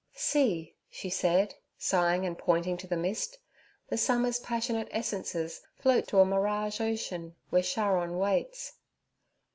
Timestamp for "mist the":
2.97-3.97